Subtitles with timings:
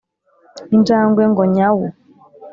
[0.75, 1.87] Injangwe ngo nyawu